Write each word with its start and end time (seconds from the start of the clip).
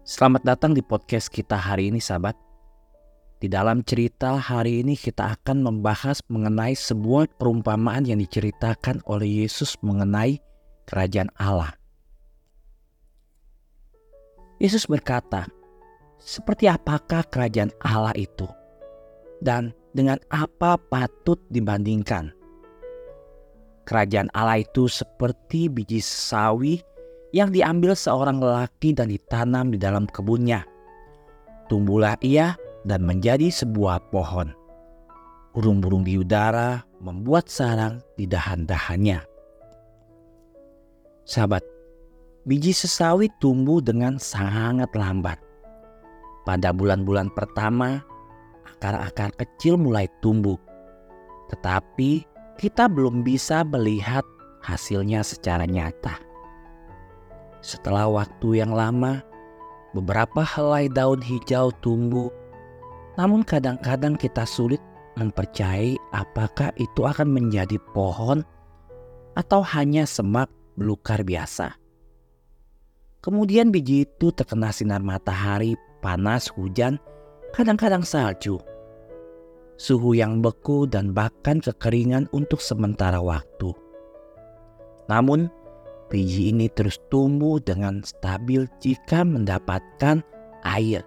Selamat 0.00 0.40
datang 0.48 0.72
di 0.72 0.80
podcast 0.80 1.28
kita 1.28 1.60
hari 1.60 1.92
ini 1.92 2.00
sahabat. 2.00 2.32
Di 3.36 3.52
dalam 3.52 3.84
cerita 3.84 4.32
hari 4.40 4.80
ini 4.80 4.96
kita 4.96 5.36
akan 5.36 5.60
membahas 5.60 6.24
mengenai 6.32 6.72
sebuah 6.72 7.28
perumpamaan 7.36 8.08
yang 8.08 8.16
diceritakan 8.16 9.04
oleh 9.04 9.44
Yesus 9.44 9.76
mengenai 9.84 10.40
kerajaan 10.88 11.28
Allah. 11.36 11.76
Yesus 14.56 14.88
berkata, 14.88 15.44
"Seperti 16.16 16.64
apakah 16.64 17.20
kerajaan 17.28 17.68
Allah 17.84 18.16
itu? 18.16 18.48
Dan 19.44 19.76
dengan 19.92 20.16
apa 20.32 20.80
patut 20.80 21.44
dibandingkan?" 21.52 22.32
Kerajaan 23.84 24.32
Allah 24.32 24.64
itu 24.64 24.88
seperti 24.88 25.68
biji 25.68 26.00
sawi 26.00 26.80
yang 27.30 27.54
diambil 27.54 27.94
seorang 27.94 28.42
lelaki 28.42 28.94
dan 28.94 29.10
ditanam 29.10 29.70
di 29.70 29.78
dalam 29.78 30.06
kebunnya. 30.10 30.66
Tumbuhlah 31.70 32.18
ia 32.22 32.58
dan 32.82 33.06
menjadi 33.06 33.50
sebuah 33.50 34.10
pohon. 34.10 34.50
Burung-burung 35.54 36.06
di 36.06 36.18
udara 36.18 36.82
membuat 36.98 37.46
sarang 37.50 38.02
di 38.18 38.26
dahan-dahannya. 38.26 39.22
Sahabat, 41.26 41.62
biji 42.46 42.74
sesawi 42.74 43.30
tumbuh 43.38 43.78
dengan 43.78 44.18
sangat 44.18 44.90
lambat. 44.98 45.38
Pada 46.42 46.74
bulan-bulan 46.74 47.30
pertama, 47.30 48.02
akar-akar 48.66 49.30
kecil 49.38 49.78
mulai 49.78 50.10
tumbuh. 50.18 50.58
Tetapi 51.54 52.26
kita 52.58 52.90
belum 52.90 53.22
bisa 53.22 53.62
melihat 53.62 54.26
hasilnya 54.62 55.22
secara 55.22 55.66
nyata 55.66 56.29
setelah 57.60 58.08
waktu 58.08 58.64
yang 58.64 58.72
lama, 58.72 59.20
beberapa 59.92 60.40
helai 60.44 60.88
daun 60.88 61.20
hijau 61.20 61.72
tumbuh. 61.84 62.32
Namun 63.20 63.44
kadang-kadang 63.44 64.16
kita 64.16 64.48
sulit 64.48 64.80
mempercayai 65.20 66.00
apakah 66.16 66.72
itu 66.80 67.04
akan 67.04 67.28
menjadi 67.28 67.76
pohon 67.92 68.40
atau 69.36 69.60
hanya 69.60 70.08
semak 70.08 70.48
belukar 70.80 71.20
biasa. 71.20 71.76
Kemudian 73.20 73.68
biji 73.68 74.08
itu 74.08 74.32
terkena 74.32 74.72
sinar 74.72 75.04
matahari, 75.04 75.76
panas, 76.00 76.48
hujan, 76.48 76.96
kadang-kadang 77.52 78.00
salju. 78.00 78.56
Suhu 79.76 80.16
yang 80.16 80.40
beku 80.40 80.88
dan 80.88 81.12
bahkan 81.12 81.60
kekeringan 81.60 82.28
untuk 82.32 82.64
sementara 82.64 83.20
waktu. 83.20 83.76
Namun 85.12 85.52
biji 86.10 86.50
ini 86.50 86.66
terus 86.74 86.98
tumbuh 87.08 87.62
dengan 87.62 88.02
stabil 88.02 88.66
jika 88.82 89.22
mendapatkan 89.22 90.20
air. 90.66 91.06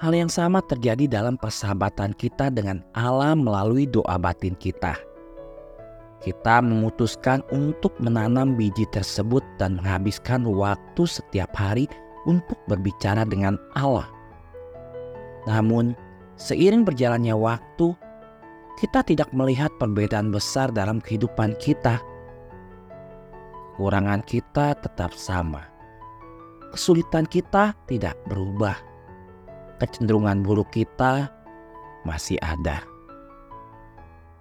Hal 0.00 0.10
yang 0.16 0.32
sama 0.32 0.58
terjadi 0.64 1.06
dalam 1.06 1.38
persahabatan 1.38 2.16
kita 2.18 2.50
dengan 2.50 2.82
Allah 2.98 3.36
melalui 3.38 3.86
doa 3.86 4.18
batin 4.18 4.58
kita. 4.58 4.98
Kita 6.24 6.64
memutuskan 6.64 7.44
untuk 7.52 7.92
menanam 8.00 8.56
biji 8.56 8.88
tersebut 8.90 9.44
dan 9.60 9.76
menghabiskan 9.76 10.48
waktu 10.48 11.04
setiap 11.04 11.52
hari 11.52 11.84
untuk 12.24 12.56
berbicara 12.64 13.28
dengan 13.28 13.60
Allah. 13.76 14.08
Namun, 15.44 15.92
seiring 16.40 16.88
berjalannya 16.88 17.36
waktu, 17.36 17.92
kita 18.80 19.04
tidak 19.04 19.28
melihat 19.36 19.68
perbedaan 19.76 20.32
besar 20.32 20.72
dalam 20.72 20.98
kehidupan 20.98 21.54
kita 21.60 22.00
kekurangan 23.74 24.22
kita 24.22 24.78
tetap 24.78 25.10
sama. 25.18 25.66
Kesulitan 26.70 27.26
kita 27.26 27.74
tidak 27.90 28.14
berubah. 28.30 28.78
Kecenderungan 29.82 30.46
buruk 30.46 30.70
kita 30.70 31.26
masih 32.06 32.38
ada. 32.38 32.86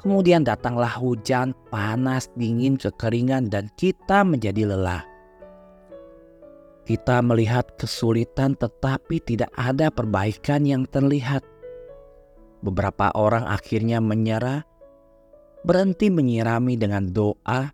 Kemudian 0.06 0.46
datanglah 0.46 0.94
hujan, 1.02 1.58
panas, 1.74 2.30
dingin, 2.38 2.78
kekeringan, 2.78 3.50
dan 3.50 3.74
kita 3.74 4.22
menjadi 4.22 4.70
lelah. 4.70 5.02
Kita 6.86 7.26
melihat 7.26 7.74
kesulitan, 7.82 8.54
tetapi 8.54 9.18
tidak 9.18 9.50
ada 9.58 9.90
perbaikan 9.90 10.62
yang 10.62 10.86
terlihat. 10.86 11.42
Beberapa 12.62 13.10
orang 13.18 13.50
akhirnya 13.50 13.98
menyerah, 13.98 14.62
berhenti 15.66 16.14
menyirami 16.14 16.78
dengan 16.78 17.10
doa, 17.10 17.72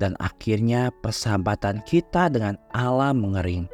dan 0.00 0.16
akhirnya 0.16 0.88
persahabatan 1.04 1.84
kita 1.84 2.32
dengan 2.32 2.56
Allah 2.72 3.12
mengering. 3.12 3.68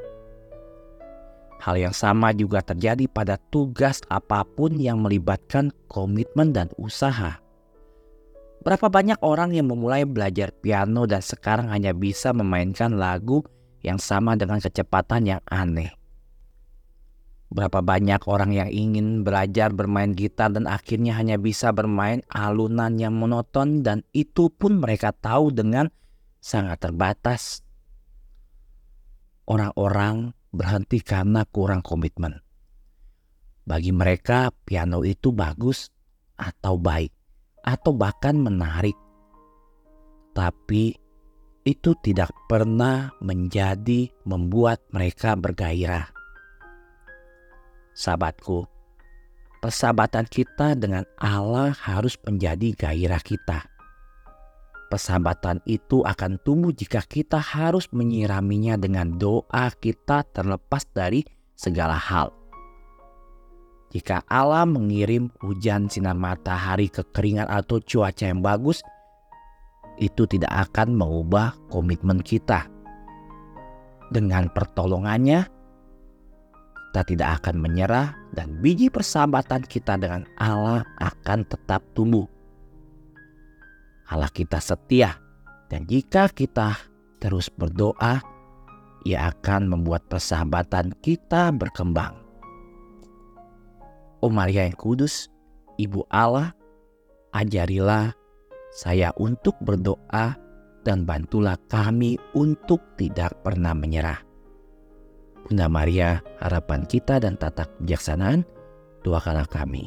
Hal 1.63 1.79
yang 1.79 1.95
sama 1.95 2.35
juga 2.35 2.61
terjadi 2.61 3.07
pada 3.07 3.39
tugas 3.55 4.03
apa 4.11 4.43
pun 4.43 4.75
yang 4.77 4.99
melibatkan 5.01 5.71
komitmen 5.87 6.51
dan 6.51 6.69
usaha. 6.77 7.39
Berapa 8.67 8.91
banyak 8.91 9.23
orang 9.23 9.55
yang 9.55 9.71
memulai 9.71 10.03
belajar 10.03 10.51
piano 10.51 11.07
dan 11.07 11.23
sekarang 11.23 11.71
hanya 11.71 11.95
bisa 11.95 12.35
memainkan 12.35 12.99
lagu 12.99 13.47
yang 13.87 14.03
sama 14.03 14.35
dengan 14.35 14.59
kecepatan 14.59 15.23
yang 15.23 15.43
aneh. 15.47 15.95
Berapa 17.47 17.79
banyak 17.79 18.27
orang 18.27 18.51
yang 18.51 18.67
ingin 18.67 19.23
belajar 19.23 19.71
bermain 19.71 20.11
gitar 20.19 20.51
dan 20.51 20.67
akhirnya 20.67 21.15
hanya 21.15 21.39
bisa 21.39 21.71
bermain 21.71 22.27
alunan 22.27 22.99
yang 22.99 23.15
monoton 23.15 23.87
dan 23.87 24.03
itu 24.11 24.51
pun 24.51 24.83
mereka 24.83 25.15
tahu 25.15 25.55
dengan 25.55 25.87
sangat 26.47 26.79
terbatas. 26.79 27.67
Orang-orang 29.51 30.31
berhenti 30.55 31.03
karena 31.03 31.43
kurang 31.43 31.83
komitmen. 31.83 32.39
Bagi 33.67 33.91
mereka, 33.91 34.55
piano 34.63 35.03
itu 35.03 35.35
bagus 35.35 35.91
atau 36.39 36.79
baik, 36.79 37.11
atau 37.67 37.91
bahkan 37.99 38.39
menarik, 38.39 38.95
tapi 40.31 40.95
itu 41.67 41.91
tidak 41.99 42.31
pernah 42.47 43.11
menjadi 43.19 44.07
membuat 44.23 44.87
mereka 44.95 45.35
bergairah. 45.35 46.15
Sahabatku, 47.91 48.71
persahabatan 49.59 50.31
kita 50.31 50.79
dengan 50.79 51.03
Allah 51.19 51.75
harus 51.75 52.15
menjadi 52.23 52.71
gairah 52.87 53.19
kita 53.19 53.76
Persahabatan 54.87 55.59
itu 55.67 56.07
akan 56.07 56.39
tumbuh 56.47 56.71
jika 56.71 57.03
kita 57.03 57.43
harus 57.43 57.91
menyiraminya 57.91 58.79
dengan 58.79 59.19
doa 59.19 59.67
kita 59.75 60.23
terlepas 60.31 60.87
dari 60.95 61.27
segala 61.59 61.99
hal. 61.99 62.31
Jika 63.91 64.23
Allah 64.31 64.63
mengirim 64.63 65.33
hujan 65.43 65.91
sinar 65.91 66.15
matahari, 66.15 66.87
kekeringan 66.87 67.51
atau 67.51 67.83
cuaca 67.83 68.31
yang 68.31 68.43
bagus, 68.43 68.85
itu 69.97 70.29
tidak 70.29 70.71
akan 70.71 70.95
mengubah 70.95 71.57
komitmen 71.73 72.21
kita. 72.21 72.69
Dengan 74.13 74.47
pertolongannya, 74.55 75.49
kita 76.93 77.03
tidak 77.13 77.29
akan 77.43 77.57
menyerah 77.61 78.15
dan 78.33 78.57
biji 78.63 78.89
persahabatan 78.89 79.67
kita 79.67 79.99
dengan 79.99 80.29
Allah 80.39 80.87
akan 81.03 81.43
tetap 81.45 81.83
tumbuh. 81.93 82.25
Allah 84.07 84.31
kita 84.31 84.63
setia 84.63 85.19
dan 85.67 85.83
jika 85.87 86.31
kita 86.31 86.79
terus 87.19 87.51
berdoa, 87.51 88.23
ia 89.07 89.31
akan 89.31 89.71
membuat 89.71 90.07
persahabatan 90.07 90.95
kita 91.03 91.51
berkembang. 91.55 92.15
Oh 94.23 94.33
Maria 94.33 94.67
yang 94.67 94.79
kudus, 94.79 95.31
Ibu 95.79 96.07
Allah, 96.11 96.55
ajarilah 97.35 98.15
saya 98.75 99.15
untuk 99.19 99.55
berdoa 99.63 100.35
dan 100.87 101.03
bantulah 101.03 101.59
kami 101.67 102.15
untuk 102.39 102.79
tidak 102.95 103.35
pernah 103.43 103.75
menyerah. 103.75 104.23
Bunda 105.47 105.71
Maria, 105.71 106.19
harapan 106.43 106.83
kita 106.87 107.23
dan 107.23 107.39
tata 107.39 107.67
kebijaksanaan, 107.67 108.43
doakanlah 109.07 109.47
kami. 109.47 109.87